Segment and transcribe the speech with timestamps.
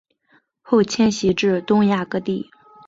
[0.63, 2.49] 后迁徙至东亚各地。